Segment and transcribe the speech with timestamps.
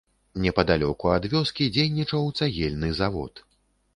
[0.45, 3.45] Непадалёку ад вёскі дзейнічаў цагельны завод.